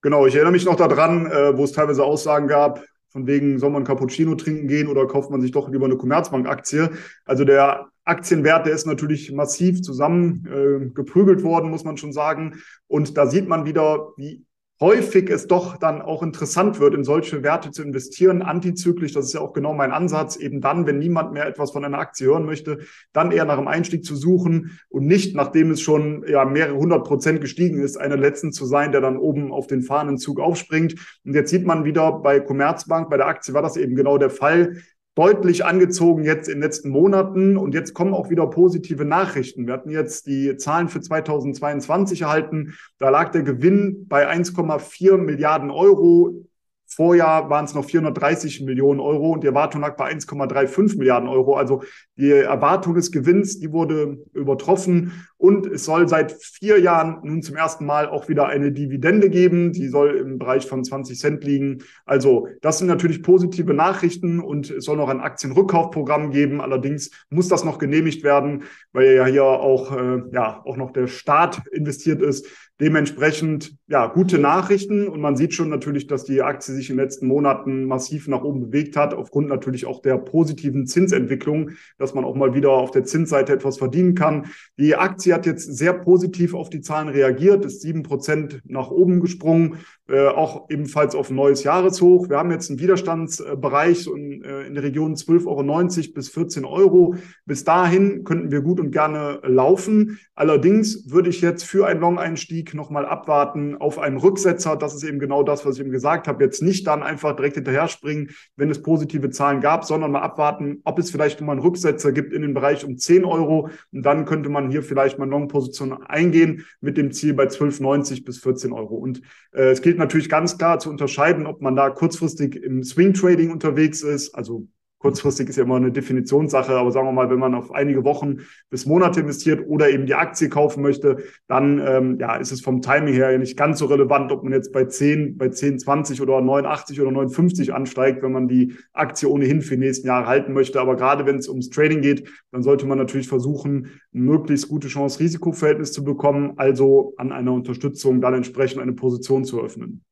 Genau, 0.01 0.25
ich 0.25 0.33
erinnere 0.33 0.53
mich 0.53 0.65
noch 0.65 0.75
daran, 0.75 1.27
äh, 1.27 1.56
wo 1.56 1.65
es 1.65 1.74
teilweise 1.74 2.03
Aussagen 2.03 2.47
gab, 2.47 2.83
von 3.11 3.27
wegen, 3.27 3.59
soll 3.59 3.69
man 3.69 3.83
Cappuccino 3.83 4.35
trinken 4.35 4.67
gehen 4.67 4.87
oder 4.87 5.05
kauft 5.05 5.31
man 5.31 5.41
sich 5.41 5.51
doch 5.51 5.69
lieber 5.69 5.85
eine 5.85 5.97
Commerzbank-Aktie? 5.97 6.91
Also 7.25 7.43
der 7.43 7.89
Aktienwert, 8.05 8.65
der 8.65 8.73
ist 8.73 8.87
natürlich 8.87 9.31
massiv 9.31 9.81
zusammengeprügelt 9.81 11.41
äh, 11.41 11.43
worden, 11.43 11.69
muss 11.69 11.83
man 11.83 11.97
schon 11.97 12.13
sagen. 12.13 12.61
Und 12.87 13.17
da 13.17 13.27
sieht 13.27 13.47
man 13.47 13.65
wieder, 13.65 14.13
wie 14.17 14.45
häufig 14.81 15.29
es 15.29 15.47
doch 15.47 15.77
dann 15.77 16.01
auch 16.01 16.23
interessant 16.23 16.79
wird, 16.79 16.95
in 16.95 17.03
solche 17.03 17.43
Werte 17.43 17.69
zu 17.69 17.83
investieren, 17.83 18.41
antizyklisch, 18.41 19.13
das 19.13 19.25
ist 19.25 19.33
ja 19.33 19.39
auch 19.39 19.53
genau 19.53 19.73
mein 19.73 19.91
Ansatz, 19.91 20.35
eben 20.35 20.59
dann, 20.59 20.87
wenn 20.87 20.97
niemand 20.97 21.31
mehr 21.31 21.45
etwas 21.45 21.71
von 21.71 21.85
einer 21.85 21.99
Aktie 21.99 22.25
hören 22.27 22.45
möchte, 22.45 22.79
dann 23.13 23.31
eher 23.31 23.45
nach 23.45 23.59
einem 23.59 23.67
Einstieg 23.67 24.03
zu 24.03 24.15
suchen 24.15 24.79
und 24.89 25.05
nicht, 25.05 25.35
nachdem 25.35 25.69
es 25.71 25.81
schon 25.81 26.25
ja 26.27 26.43
mehrere 26.45 26.75
hundert 26.75 27.05
Prozent 27.05 27.39
gestiegen 27.41 27.79
ist, 27.79 27.95
einer 27.95 28.17
letzten 28.17 28.51
zu 28.51 28.65
sein, 28.65 28.91
der 28.91 29.01
dann 29.01 29.17
oben 29.17 29.51
auf 29.51 29.67
den 29.67 29.83
Fahnenzug 29.83 30.39
aufspringt. 30.39 30.95
Und 31.23 31.35
jetzt 31.35 31.51
sieht 31.51 31.65
man 31.65 31.85
wieder 31.85 32.11
bei 32.13 32.39
Commerzbank, 32.39 33.09
bei 33.09 33.17
der 33.17 33.27
Aktie 33.27 33.53
war 33.53 33.61
das 33.61 33.77
eben 33.77 33.95
genau 33.95 34.17
der 34.17 34.31
Fall 34.31 34.77
deutlich 35.15 35.65
angezogen 35.65 36.23
jetzt 36.23 36.47
in 36.47 36.55
den 36.55 36.63
letzten 36.63 36.89
Monaten 36.89 37.57
und 37.57 37.73
jetzt 37.73 37.93
kommen 37.93 38.13
auch 38.13 38.29
wieder 38.29 38.47
positive 38.47 39.03
Nachrichten. 39.03 39.67
Wir 39.67 39.73
hatten 39.73 39.89
jetzt 39.89 40.25
die 40.25 40.55
Zahlen 40.55 40.87
für 40.87 41.01
2022 41.01 42.21
erhalten. 42.21 42.75
Da 42.97 43.09
lag 43.09 43.31
der 43.31 43.43
Gewinn 43.43 44.07
bei 44.07 44.29
1,4 44.29 45.17
Milliarden 45.17 45.69
Euro. 45.69 46.45
Vorjahr 46.93 47.49
waren 47.49 47.63
es 47.63 47.73
noch 47.73 47.85
430 47.85 48.61
Millionen 48.61 48.99
Euro 48.99 49.31
und 49.31 49.43
die 49.43 49.47
Erwartung 49.47 49.81
lag 49.81 49.95
bei 49.95 50.11
1,35 50.11 50.97
Milliarden 50.97 51.29
Euro. 51.29 51.55
Also 51.55 51.83
die 52.17 52.31
Erwartung 52.31 52.95
des 52.95 53.11
Gewinns, 53.11 53.59
die 53.59 53.71
wurde 53.71 54.17
übertroffen 54.33 55.25
und 55.38 55.65
es 55.67 55.85
soll 55.85 56.09
seit 56.09 56.33
vier 56.33 56.79
Jahren 56.79 57.19
nun 57.23 57.41
zum 57.41 57.55
ersten 57.55 57.85
Mal 57.85 58.09
auch 58.09 58.27
wieder 58.27 58.47
eine 58.47 58.73
Dividende 58.73 59.29
geben. 59.29 59.71
Die 59.71 59.88
soll 59.88 60.17
im 60.17 60.38
Bereich 60.38 60.67
von 60.67 60.83
20 60.83 61.17
Cent 61.17 61.43
liegen. 61.45 61.79
Also 62.05 62.47
das 62.61 62.79
sind 62.79 62.88
natürlich 62.88 63.23
positive 63.23 63.73
Nachrichten 63.73 64.41
und 64.41 64.69
es 64.69 64.83
soll 64.83 64.97
noch 64.97 65.09
ein 65.09 65.21
Aktienrückkaufprogramm 65.21 66.31
geben. 66.31 66.59
Allerdings 66.59 67.09
muss 67.29 67.47
das 67.47 67.63
noch 67.63 67.79
genehmigt 67.79 68.23
werden, 68.23 68.63
weil 68.91 69.15
ja 69.15 69.25
hier 69.25 69.45
auch, 69.45 69.95
äh, 69.95 70.23
ja, 70.33 70.61
auch 70.65 70.75
noch 70.75 70.91
der 70.91 71.07
Staat 71.07 71.61
investiert 71.71 72.21
ist. 72.21 72.45
Dementsprechend, 72.81 73.75
ja, 73.87 74.07
gute 74.07 74.39
Nachrichten. 74.39 75.07
Und 75.07 75.21
man 75.21 75.35
sieht 75.35 75.53
schon 75.53 75.69
natürlich, 75.69 76.07
dass 76.07 76.23
die 76.23 76.41
Aktie 76.41 76.73
sich 76.73 76.89
in 76.89 76.97
den 76.97 77.05
letzten 77.05 77.27
Monaten 77.27 77.85
massiv 77.85 78.27
nach 78.27 78.43
oben 78.43 78.71
bewegt 78.71 78.97
hat, 78.97 79.13
aufgrund 79.13 79.50
natürlich 79.50 79.85
auch 79.85 80.01
der 80.01 80.17
positiven 80.17 80.88
Zinsentwicklung, 80.88 81.73
dass 82.00 82.15
man 82.15 82.25
auch 82.25 82.33
mal 82.33 82.55
wieder 82.55 82.71
auf 82.71 82.89
der 82.89 83.03
Zinsseite 83.03 83.53
etwas 83.53 83.77
verdienen 83.77 84.15
kann. 84.15 84.47
Die 84.79 84.95
Aktie 84.95 85.31
hat 85.31 85.45
jetzt 85.45 85.77
sehr 85.77 85.93
positiv 85.93 86.55
auf 86.55 86.71
die 86.71 86.81
Zahlen 86.81 87.09
reagiert, 87.09 87.65
ist 87.65 87.81
sieben 87.81 88.01
Prozent 88.01 88.61
nach 88.65 88.89
oben 88.89 89.19
gesprungen, 89.19 89.77
äh, 90.12 90.27
auch 90.27 90.70
ebenfalls 90.70 91.15
auf 91.15 91.30
ein 91.30 91.36
neues 91.36 91.63
Jahreshoch. 91.63 92.27
Wir 92.27 92.38
haben 92.38 92.51
jetzt 92.51 92.70
einen 92.70 92.80
Widerstandsbereich 92.80 94.08
in, 94.08 94.44
äh, 94.44 94.63
in 94.63 94.74
der 94.74 94.84
Region 94.84 95.15
12,90 95.15 95.48
Euro 95.48 96.13
bis 96.13 96.30
14 96.30 96.65
Euro. 96.65 97.15
Bis 97.46 97.63
dahin 97.63 98.25
könnten 98.25 98.51
wir 98.51 98.60
gut 98.62 98.82
und 98.82 98.91
gerne 98.91 99.39
laufen. 99.44 100.20
Allerdings 100.36 101.10
würde 101.10 101.30
ich 101.30 101.39
jetzt 101.39 101.63
für 101.63 101.88
einen 101.88 102.01
Long-Einstieg 102.01 102.74
nochmal 102.74 103.06
abwarten 103.06 103.77
auf 103.77 104.00
einen 104.00 104.18
Rücksetzer. 104.18 104.75
Das 104.75 104.94
ist 104.94 105.03
eben 105.03 105.20
genau 105.20 105.44
das, 105.44 105.65
was 105.65 105.75
ich 105.75 105.82
eben 105.82 105.91
gesagt 105.91 106.27
habe. 106.27 106.44
Jetzt 106.44 106.62
nicht 106.62 106.88
dann 106.88 107.03
einfach 107.03 107.34
direkt 107.36 107.56
hinterher 107.56 107.88
springen, 107.88 108.32
wenn 108.58 108.70
es 108.70 108.82
positive 108.82 109.30
Zahlen 109.30 109.62
gab, 109.62 109.86
sondern 109.86 110.12
mal 110.12 110.24
abwarten, 110.24 110.82
ob 110.84 111.00
es 111.00 111.10
vielleicht 111.10 111.39
nochmal 111.39 111.56
einen 111.56 111.65
Rücksetzer 111.65 112.12
gibt 112.12 112.34
in 112.34 112.41
den 112.41 112.53
Bereich 112.53 112.84
um 112.84 112.98
10 112.98 113.24
Euro. 113.24 113.70
Und 113.94 114.01
dann 114.03 114.25
könnte 114.25 114.50
man 114.50 114.72
hier 114.72 114.84
vielleicht 114.84 115.20
mal 115.20 115.30
Long-Position 115.30 116.03
eingehen 116.03 116.65
mit 116.82 116.98
dem 116.98 117.13
Ziel 117.13 117.34
bei 117.34 117.46
12,90 117.46 118.25
bis 118.25 118.39
14 118.39 118.74
Euro. 118.74 118.96
Und 118.96 119.22
äh, 119.53 119.70
es 119.70 119.82
gilt 119.82 120.00
natürlich 120.01 120.29
ganz 120.29 120.58
klar 120.58 120.79
zu 120.79 120.89
unterscheiden, 120.89 121.46
ob 121.46 121.62
man 121.62 121.75
da 121.75 121.89
kurzfristig 121.89 122.55
im 122.55 122.84
Swing-Trading 122.84 123.51
unterwegs 123.51 124.01
ist, 124.01 124.36
also 124.36 124.67
Kurzfristig 125.01 125.50
ist 125.50 125.55
ja 125.55 125.63
immer 125.63 125.77
eine 125.77 125.91
Definitionssache, 125.91 126.74
aber 126.74 126.91
sagen 126.91 127.08
wir 127.08 127.12
mal, 127.12 127.31
wenn 127.31 127.39
man 127.39 127.55
auf 127.55 127.72
einige 127.72 128.03
Wochen 128.03 128.41
bis 128.70 128.86
Monate 128.86 129.22
investiert 129.22 129.65
oder 129.67 129.89
eben 129.89 130.05
die 130.05 130.13
Aktie 130.13 130.48
kaufen 130.48 130.84
möchte, 130.84 131.24
dann 131.48 131.81
ähm, 131.84 132.17
ja, 132.20 132.36
ist 132.36 132.51
es 132.51 132.62
vom 132.62 132.84
Timing 132.84 133.15
her 133.15 133.31
ja 133.31 133.39
nicht 133.39 133.58
ganz 133.58 133.79
so 133.79 133.88
relevant, 133.88 134.31
ob 134.31 134.43
man 134.43 134.53
jetzt 134.53 134.72
bei 134.72 134.86
10, 134.86 135.39
bei 135.39 135.50
10, 135.50 135.79
20 135.79 136.22
oder 136.22 136.39
89 136.39 137.01
oder 137.01 137.10
59 137.10 137.74
ansteigt, 137.74 138.22
wenn 138.22 138.31
man 138.31 138.48
die 138.48 138.75
Aktie 138.93 139.27
ohnehin 139.27 139.63
für 139.63 139.74
die 139.74 139.81
nächsten 139.81 140.05
Jahre 140.05 140.27
halten 140.27 140.53
möchte. 140.53 140.79
Aber 140.79 140.96
gerade 140.96 141.25
wenn 141.25 141.38
es 141.38 141.50
ums 141.50 141.72
Trading 141.72 142.01
geht, 142.01 142.29
dann 142.51 142.62
sollte 142.62 142.86
man 142.86 143.00
natürlich 143.00 143.27
versuchen, 143.27 143.88
ein 144.13 144.22
möglichst 144.22 144.70
gute 144.70 144.88
Chance-Risikoverhältnis 144.88 145.93
zu 145.93 146.03
bekommen, 146.03 146.53
also 146.58 147.15
an 147.17 147.31
einer 147.31 147.53
Unterstützung 147.53 148.22
dann 148.22 148.36
entsprechend 148.36 148.79
eine 148.79 148.93
Position 148.93 149.46
zu 149.46 149.63
öffnen. 149.63 150.03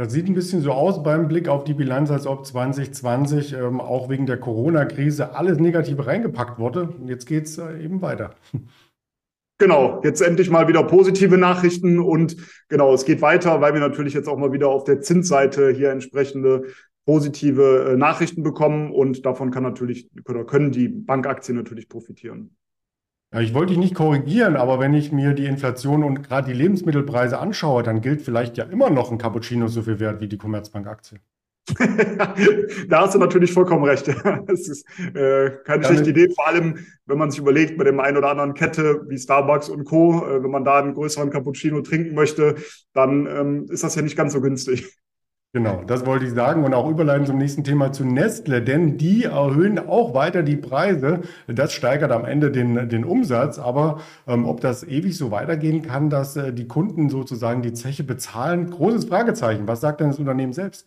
Das 0.00 0.14
sieht 0.14 0.28
ein 0.28 0.34
bisschen 0.34 0.62
so 0.62 0.72
aus 0.72 1.02
beim 1.02 1.28
Blick 1.28 1.46
auf 1.46 1.64
die 1.64 1.74
Bilanz, 1.74 2.10
als 2.10 2.26
ob 2.26 2.46
2020 2.46 3.52
ähm, 3.52 3.82
auch 3.82 4.08
wegen 4.08 4.24
der 4.24 4.38
Corona-Krise 4.38 5.34
alles 5.34 5.58
Negative 5.58 6.06
reingepackt 6.06 6.58
wurde. 6.58 6.84
Und 6.84 7.08
jetzt 7.08 7.26
geht 7.26 7.44
es 7.44 7.58
äh, 7.58 7.84
eben 7.84 8.00
weiter. 8.00 8.34
Genau, 9.58 10.00
jetzt 10.02 10.22
endlich 10.22 10.48
mal 10.48 10.68
wieder 10.68 10.82
positive 10.84 11.36
Nachrichten 11.36 11.98
und 11.98 12.34
genau, 12.70 12.94
es 12.94 13.04
geht 13.04 13.20
weiter, 13.20 13.60
weil 13.60 13.74
wir 13.74 13.80
natürlich 13.82 14.14
jetzt 14.14 14.26
auch 14.26 14.38
mal 14.38 14.54
wieder 14.54 14.68
auf 14.68 14.84
der 14.84 15.02
Zinsseite 15.02 15.68
hier 15.68 15.90
entsprechende 15.90 16.62
positive 17.04 17.90
äh, 17.92 17.96
Nachrichten 17.98 18.42
bekommen 18.42 18.90
und 18.90 19.26
davon 19.26 19.50
kann 19.50 19.64
natürlich 19.64 20.08
können 20.24 20.72
die 20.72 20.88
Bankaktien 20.88 21.58
natürlich 21.58 21.90
profitieren. 21.90 22.56
Ja, 23.32 23.40
ich 23.40 23.54
wollte 23.54 23.70
dich 23.70 23.78
nicht 23.78 23.94
korrigieren, 23.94 24.56
aber 24.56 24.80
wenn 24.80 24.92
ich 24.92 25.12
mir 25.12 25.34
die 25.34 25.46
Inflation 25.46 26.02
und 26.02 26.22
gerade 26.22 26.48
die 26.48 26.58
Lebensmittelpreise 26.58 27.38
anschaue, 27.38 27.84
dann 27.84 28.00
gilt 28.00 28.22
vielleicht 28.22 28.56
ja 28.56 28.64
immer 28.64 28.90
noch 28.90 29.12
ein 29.12 29.18
Cappuccino 29.18 29.68
so 29.68 29.82
viel 29.82 30.00
wert 30.00 30.20
wie 30.20 30.26
die 30.26 30.36
Commerzbank-Aktie. 30.36 31.20
da 32.88 33.00
hast 33.02 33.14
du 33.14 33.18
natürlich 33.18 33.52
vollkommen 33.52 33.84
recht. 33.84 34.08
Das 34.46 34.68
ist 34.68 34.84
äh, 35.14 35.50
keine 35.64 35.84
schlechte 35.84 36.10
Idee, 36.10 36.30
vor 36.34 36.48
allem 36.48 36.84
wenn 37.06 37.18
man 37.18 37.30
sich 37.30 37.38
überlegt, 37.38 37.78
bei 37.78 37.84
dem 37.84 38.00
einen 38.00 38.16
oder 38.16 38.30
anderen 38.30 38.54
Kette 38.54 39.04
wie 39.08 39.18
Starbucks 39.18 39.68
und 39.68 39.84
Co., 39.84 40.26
äh, 40.26 40.42
wenn 40.42 40.50
man 40.50 40.64
da 40.64 40.80
einen 40.80 40.94
größeren 40.94 41.30
Cappuccino 41.30 41.82
trinken 41.82 42.16
möchte, 42.16 42.56
dann 42.94 43.26
ähm, 43.26 43.66
ist 43.70 43.84
das 43.84 43.94
ja 43.94 44.02
nicht 44.02 44.16
ganz 44.16 44.32
so 44.32 44.40
günstig. 44.40 44.92
Genau, 45.52 45.82
das 45.84 46.06
wollte 46.06 46.26
ich 46.26 46.32
sagen 46.32 46.62
und 46.62 46.74
auch 46.74 46.88
überleiten 46.88 47.26
zum 47.26 47.36
nächsten 47.36 47.64
Thema 47.64 47.90
zu 47.90 48.04
Nestle, 48.04 48.62
denn 48.62 48.98
die 48.98 49.24
erhöhen 49.24 49.80
auch 49.80 50.14
weiter 50.14 50.44
die 50.44 50.56
Preise. 50.56 51.22
Das 51.48 51.72
steigert 51.72 52.12
am 52.12 52.24
Ende 52.24 52.52
den, 52.52 52.88
den 52.88 53.04
Umsatz, 53.04 53.58
aber 53.58 54.00
ähm, 54.28 54.44
ob 54.46 54.60
das 54.60 54.84
ewig 54.84 55.16
so 55.18 55.32
weitergehen 55.32 55.82
kann, 55.82 56.08
dass 56.08 56.36
äh, 56.36 56.52
die 56.52 56.68
Kunden 56.68 57.08
sozusagen 57.08 57.62
die 57.62 57.72
Zeche 57.72 58.04
bezahlen, 58.04 58.70
großes 58.70 59.06
Fragezeichen. 59.06 59.66
Was 59.66 59.80
sagt 59.80 60.00
denn 60.00 60.10
das 60.10 60.20
Unternehmen 60.20 60.52
selbst? 60.52 60.86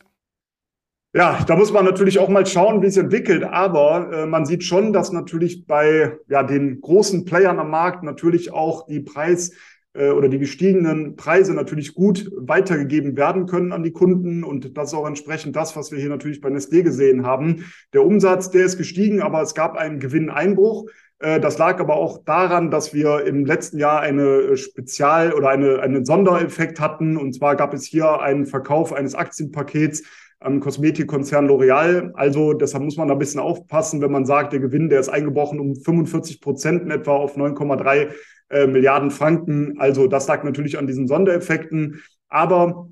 Ja, 1.15 1.43
da 1.45 1.55
muss 1.55 1.71
man 1.71 1.85
natürlich 1.85 2.17
auch 2.17 2.29
mal 2.29 2.45
schauen, 2.45 2.81
wie 2.81 2.87
es 2.87 2.97
entwickelt. 2.97 3.43
Aber 3.43 4.11
äh, 4.11 4.25
man 4.25 4.45
sieht 4.45 4.63
schon, 4.63 4.93
dass 4.93 5.11
natürlich 5.11 5.67
bei 5.67 6.17
ja, 6.27 6.41
den 6.41 6.81
großen 6.81 7.25
Playern 7.25 7.59
am 7.59 7.69
Markt 7.69 8.03
natürlich 8.03 8.51
auch 8.51 8.87
die 8.87 9.01
Preis 9.01 9.51
oder 9.95 10.27
die 10.27 10.39
gestiegenen 10.39 11.15
Preise 11.15 11.53
natürlich 11.53 11.93
gut 11.93 12.31
weitergegeben 12.35 13.15
werden 13.15 13.45
können 13.45 13.71
an 13.71 13.83
die 13.83 13.91
Kunden. 13.91 14.43
Und 14.43 14.75
das 14.75 14.89
ist 14.89 14.97
auch 14.97 15.05
entsprechend 15.05 15.55
das, 15.55 15.75
was 15.75 15.91
wir 15.91 15.99
hier 15.99 16.09
natürlich 16.09 16.41
bei 16.41 16.49
Nestlé 16.49 16.81
gesehen 16.81 17.25
haben. 17.25 17.65
Der 17.93 18.03
Umsatz, 18.03 18.49
der 18.49 18.65
ist 18.65 18.77
gestiegen, 18.77 19.21
aber 19.21 19.43
es 19.43 19.53
gab 19.53 19.75
einen 19.77 19.99
Gewinneinbruch. 19.99 20.87
Äh, 21.23 21.39
das 21.39 21.57
lag 21.57 21.79
aber 21.79 21.95
auch 21.95 22.23
daran, 22.25 22.69
dass 22.69 22.93
wir 22.93 23.25
im 23.25 23.45
letzten 23.45 23.77
Jahr 23.77 24.01
eine 24.01 24.23
äh, 24.23 24.57
Spezial- 24.57 25.33
oder 25.33 25.49
eine, 25.49 25.79
einen 25.79 26.05
Sondereffekt 26.05 26.79
hatten. 26.79 27.17
Und 27.17 27.33
zwar 27.33 27.55
gab 27.55 27.73
es 27.73 27.85
hier 27.85 28.19
einen 28.19 28.45
Verkauf 28.45 28.93
eines 28.93 29.15
Aktienpakets 29.15 30.03
am 30.43 30.59
Kosmetikkonzern 30.59 31.47
L'Oreal. 31.47 32.11
Also 32.13 32.53
deshalb 32.53 32.83
muss 32.83 32.97
man 32.97 33.07
da 33.07 33.13
ein 33.13 33.19
bisschen 33.19 33.39
aufpassen, 33.39 34.01
wenn 34.01 34.11
man 34.11 34.25
sagt, 34.25 34.53
der 34.53 34.59
Gewinn, 34.59 34.89
der 34.89 34.99
ist 34.99 35.09
eingebrochen 35.09 35.59
um 35.59 35.75
45 35.75 36.41
Prozent 36.41 36.83
in 36.83 36.91
etwa 36.91 37.15
auf 37.15 37.37
9,3 37.37 38.09
äh, 38.49 38.67
Milliarden 38.67 39.11
Franken. 39.11 39.75
Also 39.79 40.07
das 40.07 40.27
lag 40.27 40.43
natürlich 40.43 40.77
an 40.77 40.87
diesen 40.87 41.07
Sondereffekten. 41.07 42.01
Aber 42.27 42.89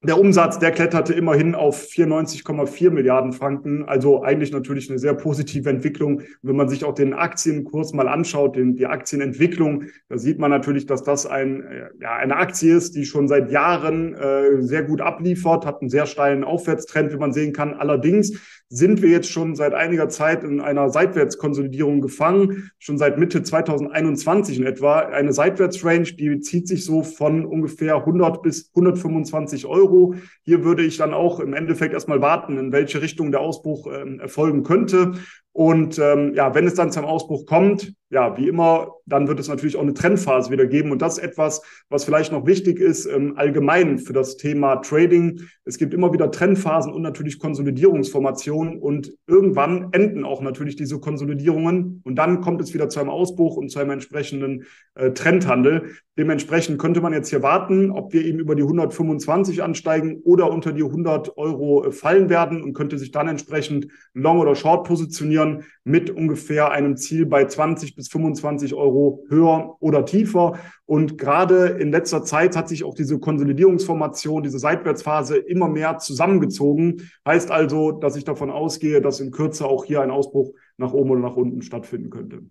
der 0.00 0.20
Umsatz, 0.20 0.60
der 0.60 0.70
kletterte 0.70 1.12
immerhin 1.12 1.56
auf 1.56 1.82
94,4 1.82 2.90
Milliarden 2.90 3.32
Franken. 3.32 3.84
Also 3.84 4.22
eigentlich 4.22 4.52
natürlich 4.52 4.88
eine 4.88 5.00
sehr 5.00 5.14
positive 5.14 5.68
Entwicklung. 5.68 6.22
wenn 6.42 6.54
man 6.54 6.68
sich 6.68 6.84
auch 6.84 6.94
den 6.94 7.14
Aktienkurs 7.14 7.92
mal 7.94 8.06
anschaut, 8.06 8.54
den, 8.54 8.76
die 8.76 8.86
Aktienentwicklung, 8.86 9.84
da 10.08 10.16
sieht 10.16 10.38
man 10.38 10.52
natürlich, 10.52 10.86
dass 10.86 11.02
das 11.02 11.26
ein, 11.26 11.62
äh, 11.62 11.90
ja, 12.00 12.14
eine 12.14 12.36
Aktie 12.36 12.76
ist, 12.76 12.94
die 12.94 13.06
schon 13.06 13.26
seit 13.26 13.50
Jahren 13.50 14.14
äh, 14.14 14.62
sehr 14.62 14.84
gut 14.84 15.00
abliefert, 15.00 15.66
hat 15.66 15.80
einen 15.80 15.90
sehr 15.90 16.06
steilen 16.06 16.44
Aufwärtstrend, 16.44 17.12
wie 17.12 17.16
man 17.18 17.32
sehen 17.32 17.52
kann. 17.52 17.74
Allerdings 17.74 18.38
sind 18.70 19.00
wir 19.00 19.08
jetzt 19.08 19.30
schon 19.30 19.56
seit 19.56 19.72
einiger 19.74 20.08
Zeit 20.08 20.44
in 20.44 20.60
einer 20.60 20.90
Seitwärtskonsolidierung 20.90 22.02
gefangen, 22.02 22.70
schon 22.78 22.98
seit 22.98 23.18
Mitte 23.18 23.42
2021 23.42 24.58
in 24.58 24.66
etwa. 24.66 24.98
Eine 24.98 25.32
Seitwärtsrange, 25.32 26.12
die 26.12 26.40
zieht 26.40 26.68
sich 26.68 26.84
so 26.84 27.02
von 27.02 27.46
ungefähr 27.46 27.96
100 27.96 28.42
bis 28.42 28.70
125 28.74 29.66
Euro. 29.66 29.87
Hier 30.44 30.64
würde 30.64 30.84
ich 30.84 30.96
dann 30.96 31.14
auch 31.14 31.40
im 31.40 31.54
Endeffekt 31.54 31.94
erstmal 31.94 32.20
warten, 32.20 32.58
in 32.58 32.72
welche 32.72 33.02
Richtung 33.02 33.30
der 33.30 33.40
Ausbruch 33.40 33.86
äh, 33.86 34.18
erfolgen 34.18 34.62
könnte. 34.62 35.14
Und 35.52 35.98
ähm, 35.98 36.34
ja, 36.34 36.54
wenn 36.54 36.66
es 36.66 36.74
dann 36.74 36.92
zum 36.92 37.04
Ausbruch 37.04 37.46
kommt, 37.46 37.92
ja, 38.10 38.38
wie 38.38 38.48
immer, 38.48 38.94
dann 39.04 39.28
wird 39.28 39.38
es 39.38 39.48
natürlich 39.48 39.76
auch 39.76 39.82
eine 39.82 39.92
Trendphase 39.92 40.50
wieder 40.50 40.66
geben. 40.66 40.92
Und 40.92 41.02
das 41.02 41.18
ist 41.18 41.24
etwas, 41.24 41.60
was 41.90 42.04
vielleicht 42.04 42.32
noch 42.32 42.46
wichtig 42.46 42.80
ist, 42.80 43.04
ähm, 43.04 43.34
allgemein 43.36 43.98
für 43.98 44.14
das 44.14 44.38
Thema 44.38 44.76
Trading. 44.76 45.40
Es 45.64 45.76
gibt 45.76 45.92
immer 45.92 46.12
wieder 46.12 46.30
Trendphasen 46.30 46.92
und 46.92 47.02
natürlich 47.02 47.38
Konsolidierungsformationen. 47.38 48.78
Und 48.78 49.12
irgendwann 49.26 49.88
enden 49.92 50.24
auch 50.24 50.40
natürlich 50.40 50.76
diese 50.76 51.00
Konsolidierungen. 51.00 52.00
Und 52.04 52.16
dann 52.16 52.40
kommt 52.40 52.62
es 52.62 52.72
wieder 52.72 52.88
zu 52.88 53.00
einem 53.00 53.10
Ausbruch 53.10 53.56
und 53.56 53.70
zu 53.70 53.78
einem 53.78 53.90
entsprechenden 53.90 54.64
äh, 54.94 55.10
Trendhandel. 55.10 55.90
Dementsprechend 56.16 56.78
könnte 56.78 57.02
man 57.02 57.12
jetzt 57.12 57.28
hier 57.28 57.42
warten, 57.42 57.90
ob 57.90 58.14
wir 58.14 58.24
eben 58.24 58.38
über 58.38 58.54
die 58.54 58.62
125 58.62 59.62
ansteigen 59.62 60.22
oder 60.24 60.50
unter 60.50 60.72
die 60.72 60.82
100 60.82 61.36
Euro 61.36 61.84
äh, 61.84 61.92
fallen 61.92 62.30
werden 62.30 62.62
und 62.62 62.72
könnte 62.72 62.96
sich 62.96 63.10
dann 63.10 63.28
entsprechend 63.28 63.88
long 64.14 64.38
oder 64.38 64.54
short 64.54 64.86
positionieren 64.86 65.47
Investieren 65.48 65.64
mit 65.84 66.10
ungefähr 66.10 66.70
einem 66.70 66.96
Ziel 66.96 67.26
bei 67.26 67.46
20 67.46 67.96
bis 67.96 68.08
25 68.08 68.74
Euro 68.74 69.24
höher 69.28 69.76
oder 69.80 70.04
tiefer. 70.04 70.58
Und 70.86 71.18
gerade 71.18 71.68
in 71.80 71.90
letzter 71.90 72.24
Zeit 72.24 72.56
hat 72.56 72.68
sich 72.68 72.84
auch 72.84 72.94
diese 72.94 73.18
Konsolidierungsformation, 73.18 74.42
diese 74.42 74.58
Seitwärtsphase 74.58 75.36
immer 75.36 75.68
mehr 75.68 75.98
zusammengezogen. 75.98 77.08
Heißt 77.26 77.50
also, 77.50 77.92
dass 77.92 78.16
ich 78.16 78.24
davon 78.24 78.50
ausgehe, 78.50 79.00
dass 79.00 79.20
in 79.20 79.30
Kürze 79.30 79.66
auch 79.66 79.84
hier 79.84 80.02
ein 80.02 80.10
Ausbruch 80.10 80.52
nach 80.76 80.92
oben 80.92 81.10
oder 81.10 81.20
nach 81.20 81.36
unten 81.36 81.62
stattfinden 81.62 82.10
könnte. 82.10 82.42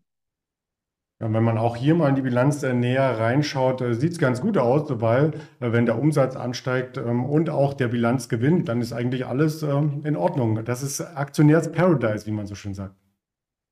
Ja, 1.19 1.33
wenn 1.33 1.43
man 1.43 1.57
auch 1.57 1.75
hier 1.75 1.95
mal 1.95 2.09
in 2.09 2.15
die 2.15 2.21
Bilanz 2.21 2.61
äh, 2.61 2.75
näher 2.75 3.17
reinschaut, 3.17 3.81
äh, 3.81 3.95
sieht 3.95 4.11
es 4.11 4.19
ganz 4.19 4.39
gut 4.39 4.55
aus, 4.55 4.83
weil 5.01 5.31
äh, 5.59 5.71
wenn 5.71 5.87
der 5.87 5.97
Umsatz 5.97 6.35
ansteigt 6.35 6.97
ähm, 6.97 7.25
und 7.25 7.49
auch 7.49 7.73
der 7.73 7.87
Bilanz 7.87 8.29
gewinnt, 8.29 8.69
dann 8.69 8.81
ist 8.81 8.93
eigentlich 8.93 9.25
alles 9.25 9.63
ähm, 9.63 10.01
in 10.03 10.15
Ordnung. 10.15 10.63
Das 10.63 10.83
ist 10.83 11.01
Aktionärs-Paradise, 11.01 12.27
wie 12.27 12.31
man 12.31 12.45
so 12.45 12.53
schön 12.53 12.75
sagt. 12.75 12.93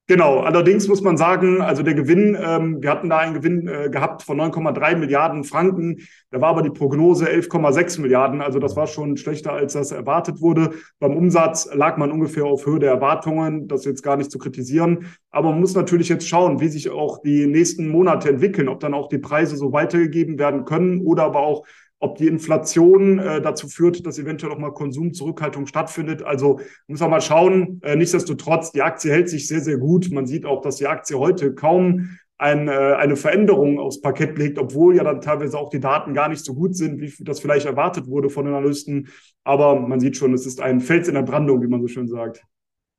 Genau, 0.08 0.42
allerdings 0.42 0.88
muss 0.88 1.02
man 1.02 1.18
sagen, 1.18 1.62
also 1.62 1.82
der 1.82 1.96
Gewinn, 1.96 2.38
ähm, 2.40 2.80
wir 2.80 2.92
hatten 2.92 3.10
da 3.10 3.18
einen 3.18 3.34
Gewinn 3.34 3.68
äh, 3.68 3.90
gehabt 3.90 4.22
von 4.22 4.40
9,3 4.40 4.98
Milliarden 4.98 5.44
Franken, 5.44 5.98
da 6.30 6.40
war 6.40 6.50
aber 6.50 6.62
die 6.62 6.70
Prognose 6.70 7.26
11,6 7.28 8.02
Milliarden, 8.02 8.40
also 8.40 8.60
das 8.60 8.76
war 8.76 8.86
schon 8.86 9.18
schlechter, 9.18 9.54
als 9.54 9.74
das 9.74 9.92
erwartet 9.92 10.42
wurde. 10.42 10.74
Beim 11.00 11.18
Umsatz 11.18 11.68
lag 11.74 11.98
man 11.98 12.12
ungefähr 12.12 12.46
auf 12.46 12.68
Höhe 12.68 12.78
der 12.78 12.92
Erwartungen, 12.92 13.68
das 13.68 13.84
jetzt 13.84 14.04
gar 14.04 14.16
nicht 14.16 14.30
zu 14.30 14.38
kritisieren, 14.38 15.08
aber 15.32 15.50
man 15.50 15.60
muss 15.60 15.74
natürlich 15.74 16.10
jetzt 16.10 16.28
schauen, 16.28 16.60
wie 16.60 16.68
sich 16.68 16.92
auch 16.92 17.24
die 17.24 17.48
nächsten 17.48 17.88
Monate 17.90 18.30
entwickeln, 18.30 18.70
ob 18.70 18.82
dann 18.82 18.94
auch 18.94 19.10
die 19.10 19.18
Preise 19.18 19.58
so 19.58 19.74
weitergegeben 19.74 20.38
werden 20.38 20.66
können 20.66 21.02
oder 21.02 21.24
aber 21.24 21.40
auch 21.40 21.66
ob 22.00 22.18
die 22.18 22.28
Inflation 22.28 23.20
äh, 23.20 23.42
dazu 23.42 23.68
führt, 23.68 24.06
dass 24.06 24.20
eventuell 24.20 24.52
auch 24.54 24.60
mal 24.60 24.72
Konsumzurückhaltung 24.74 25.66
stattfindet. 25.66 26.24
Also 26.24 26.60
muss 26.88 27.00
man 27.00 27.10
mal 27.10 27.22
schauen. 27.22 27.80
Äh, 27.84 27.96
nichtsdestotrotz, 27.96 28.72
die 28.72 28.82
Aktie 28.82 29.12
hält 29.12 29.30
sich 29.30 29.48
sehr, 29.48 29.62
sehr 29.62 29.78
gut. 29.78 30.12
Man 30.12 30.28
sieht 30.28 30.46
auch, 30.46 30.62
dass 30.62 30.76
die 30.76 30.88
Aktie 30.88 31.18
heute 31.18 31.56
kaum 31.56 32.18
ein, 32.38 32.68
äh, 32.68 32.72
eine 32.72 33.16
Veränderung 33.16 33.80
aufs 33.80 34.02
Parkett 34.02 34.38
legt, 34.38 34.60
obwohl 34.60 34.96
ja 34.96 35.04
dann 35.04 35.22
teilweise 35.22 35.58
auch 35.58 35.70
die 35.70 35.80
Daten 35.80 36.14
gar 36.14 36.28
nicht 36.28 36.44
so 36.44 36.54
gut 36.54 36.76
sind, 36.76 37.00
wie 37.00 37.12
das 37.24 37.40
vielleicht 37.40 37.66
erwartet 37.66 38.08
wurde 38.08 38.30
von 38.30 38.46
den 38.46 38.54
Analysten. 38.54 39.08
Aber 39.44 39.80
man 39.80 40.00
sieht 40.00 40.18
schon, 40.18 40.34
es 40.34 40.46
ist 40.46 40.62
ein 40.62 40.82
Fels 40.82 41.08
in 41.08 41.16
der 41.16 41.22
Brandung, 41.22 41.62
wie 41.62 41.68
man 41.68 41.82
so 41.82 41.88
schön 41.88 42.08
sagt. 42.08 42.44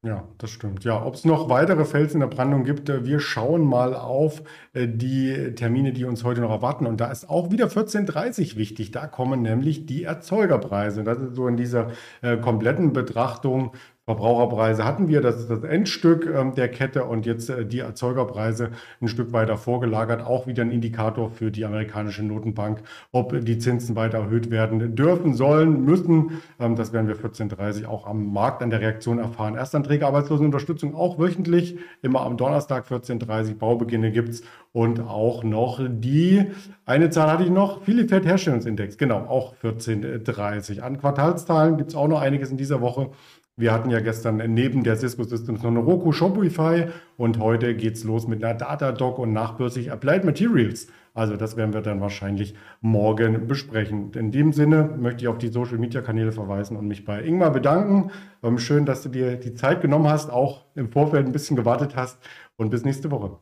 Ja, 0.06 0.22
das 0.38 0.50
stimmt. 0.50 0.84
Ja, 0.84 1.04
ob 1.04 1.14
es 1.14 1.24
noch 1.24 1.48
weitere 1.48 1.84
Felsen 1.84 2.22
in 2.22 2.28
der 2.28 2.34
Brandung 2.36 2.62
gibt, 2.62 2.88
äh, 2.88 3.04
wir 3.04 3.18
schauen 3.18 3.64
mal 3.64 3.92
auf 3.92 4.40
äh, 4.72 4.86
die 4.86 5.52
Termine, 5.56 5.92
die 5.92 6.04
uns 6.04 6.22
heute 6.22 6.40
noch 6.42 6.50
erwarten. 6.50 6.86
Und 6.86 7.00
da 7.00 7.10
ist 7.10 7.28
auch 7.28 7.50
wieder 7.50 7.66
14.30 7.66 8.54
wichtig. 8.54 8.92
Da 8.92 9.08
kommen 9.08 9.42
nämlich 9.42 9.84
die 9.84 10.04
Erzeugerpreise. 10.04 11.02
Das 11.02 11.18
ist 11.18 11.34
so 11.34 11.48
in 11.48 11.56
dieser 11.56 11.90
äh, 12.22 12.36
kompletten 12.36 12.92
Betrachtung 12.92 13.72
Verbraucherpreise 14.08 14.84
hatten 14.84 15.08
wir, 15.08 15.20
das 15.20 15.40
ist 15.40 15.50
das 15.50 15.64
Endstück 15.64 16.32
ähm, 16.32 16.54
der 16.54 16.68
Kette 16.68 17.06
und 17.06 17.26
jetzt 17.26 17.50
äh, 17.50 17.66
die 17.66 17.80
Erzeugerpreise 17.80 18.70
ein 19.00 19.08
Stück 19.08 19.32
weiter 19.32 19.56
vorgelagert, 19.56 20.24
auch 20.24 20.46
wieder 20.46 20.62
ein 20.62 20.70
Indikator 20.70 21.28
für 21.28 21.50
die 21.50 21.64
amerikanische 21.64 22.22
Notenbank, 22.22 22.84
ob 23.10 23.44
die 23.44 23.58
Zinsen 23.58 23.96
weiter 23.96 24.18
erhöht 24.18 24.52
werden 24.52 24.94
dürfen, 24.94 25.34
sollen, 25.34 25.84
müssen. 25.84 26.40
Ähm, 26.60 26.76
das 26.76 26.92
werden 26.92 27.08
wir 27.08 27.16
14.30 27.16 27.86
auch 27.86 28.06
am 28.06 28.32
Markt 28.32 28.62
an 28.62 28.70
der 28.70 28.80
Reaktion 28.80 29.18
erfahren. 29.18 29.56
Erstanträge 29.56 30.06
Arbeitslosenunterstützung 30.06 30.94
auch 30.94 31.18
wöchentlich, 31.18 31.76
immer 32.00 32.20
am 32.20 32.36
Donnerstag 32.36 32.86
14.30 32.86 33.56
Baubeginne 33.56 34.12
gibt 34.12 34.28
es 34.28 34.44
und 34.72 35.00
auch 35.00 35.42
noch 35.42 35.80
die, 35.84 36.44
eine 36.84 37.10
Zahl 37.10 37.28
hatte 37.28 37.42
ich 37.42 37.50
noch, 37.50 37.82
Philifed 37.82 38.24
Herstellungsindex, 38.24 38.98
genau, 38.98 39.26
auch 39.26 39.56
14.30 39.64 40.78
An 40.78 41.00
Quartalszahlen 41.00 41.76
gibt 41.76 41.90
es 41.90 41.96
auch 41.96 42.06
noch 42.06 42.20
einiges 42.20 42.52
in 42.52 42.56
dieser 42.56 42.80
Woche. 42.80 43.10
Wir 43.58 43.72
hatten 43.72 43.88
ja 43.88 44.00
gestern 44.00 44.36
neben 44.52 44.84
der 44.84 44.96
Cisco 44.96 45.24
Systems 45.24 45.62
noch 45.62 45.70
eine 45.70 45.78
Roku 45.78 46.12
Shopify 46.12 46.88
und 47.16 47.38
heute 47.38 47.74
geht's 47.74 48.04
los 48.04 48.28
mit 48.28 48.44
einer 48.44 48.52
Datadog 48.52 49.18
und 49.18 49.32
nachbörslich 49.32 49.90
Applied 49.90 50.24
Materials. 50.24 50.88
Also 51.14 51.36
das 51.38 51.56
werden 51.56 51.72
wir 51.72 51.80
dann 51.80 52.02
wahrscheinlich 52.02 52.54
morgen 52.82 53.46
besprechen. 53.46 54.12
In 54.12 54.30
dem 54.30 54.52
Sinne 54.52 54.94
möchte 54.98 55.22
ich 55.22 55.28
auf 55.28 55.38
die 55.38 55.48
Social 55.48 55.78
Media 55.78 56.02
Kanäle 56.02 56.32
verweisen 56.32 56.76
und 56.76 56.86
mich 56.86 57.06
bei 57.06 57.22
Ingmar 57.22 57.50
bedanken. 57.50 58.10
Ähm, 58.42 58.58
schön, 58.58 58.84
dass 58.84 59.02
du 59.02 59.08
dir 59.08 59.36
die 59.36 59.54
Zeit 59.54 59.80
genommen 59.80 60.08
hast, 60.08 60.28
auch 60.30 60.66
im 60.74 60.92
Vorfeld 60.92 61.24
ein 61.24 61.32
bisschen 61.32 61.56
gewartet 61.56 61.96
hast 61.96 62.18
und 62.56 62.68
bis 62.68 62.84
nächste 62.84 63.10
Woche. 63.10 63.38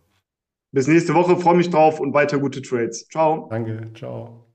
Bis 0.70 0.86
nächste 0.86 1.14
Woche, 1.14 1.36
freue 1.36 1.56
mich 1.56 1.70
drauf 1.70 1.98
und 1.98 2.14
weiter 2.14 2.38
gute 2.38 2.62
Trades. 2.62 3.08
Ciao. 3.08 3.48
Danke, 3.50 3.90
ciao. 3.94 4.53